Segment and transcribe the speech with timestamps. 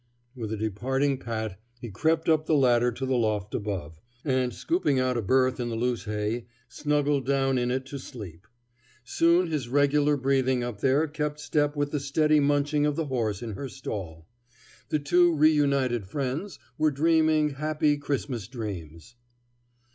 [0.35, 4.99] With a departing pat he crept up the ladder to the loft above, and, scooping
[4.99, 8.47] out a berth in the loose hay, snuggled down in it to sleep.
[9.03, 13.43] Soon his regular breathing up there kept step with the steady munching of the horse
[13.43, 14.27] in her stall.
[14.89, 19.13] The two reunited friends were dreaming happy Christmas dreams.